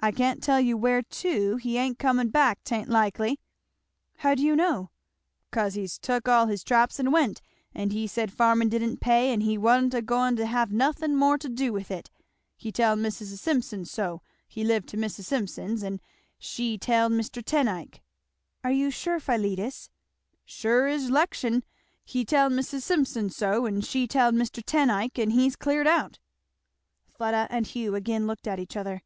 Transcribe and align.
"I 0.00 0.10
can't 0.10 0.42
tell 0.42 0.60
you 0.60 0.76
where 0.76 1.02
teu 1.02 1.56
he 1.56 1.76
ain't 1.78 1.98
coming 1.98 2.28
back, 2.28 2.62
'tain't 2.64 2.88
likely." 2.88 3.40
"How 4.18 4.34
do 4.34 4.42
you 4.42 4.56
know?" 4.56 4.90
"'Cause 5.50 5.74
he's 5.74 5.98
tuk 5.98 6.28
all 6.28 6.46
his 6.46 6.64
traps 6.64 6.98
and 6.98 7.12
went, 7.12 7.40
and 7.74 7.92
he 7.92 8.06
said 8.06 8.32
farming 8.32 8.68
didn't 8.70 9.00
pay 9.00 9.32
and 9.32 9.42
he 9.42 9.56
wa'n't 9.56 9.94
a 9.94 10.02
going 10.02 10.36
to 10.36 10.46
have 10.46 10.72
nothin' 10.72 11.14
more 11.16 11.38
to 11.38 11.48
deu 11.48 11.72
with 11.72 11.90
it; 11.90 12.10
he 12.56 12.72
telled 12.72 12.98
Mis' 12.98 13.40
Simpson 13.40 13.84
so 13.86 14.20
he 14.46 14.62
lived 14.64 14.88
to 14.90 14.96
Mis' 14.98 15.26
Simpson's; 15.26 15.82
and 15.82 16.00
she 16.38 16.76
telled 16.76 17.12
Mr. 17.12 17.42
Ten 17.44 17.68
Eyck." 17.68 18.02
"Are 18.62 18.72
you 18.72 18.90
sure, 18.90 19.20
Philetus?" 19.20 19.88
"Sure 20.44 20.86
as 20.86 21.10
'lection! 21.10 21.64
he 22.04 22.24
telled 22.26 22.52
Mis' 22.52 22.82
Simpson 22.84 23.30
so, 23.30 23.64
and 23.64 23.84
she 23.84 24.06
telled 24.06 24.34
Mr. 24.34 24.62
Ten 24.64 24.90
Eyck; 24.90 25.18
and 25.18 25.32
he's 25.32 25.56
cleared 25.56 25.86
out." 25.86 26.18
Fleda 27.14 27.46
and 27.50 27.66
Hugh 27.68 27.94
again 27.94 28.26
looked 28.26 28.46
at 28.46 28.58
each 28.60 28.76
other. 28.76 29.02